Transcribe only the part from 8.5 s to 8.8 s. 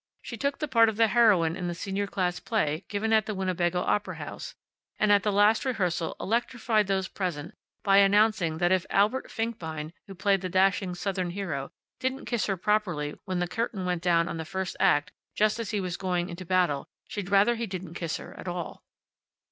that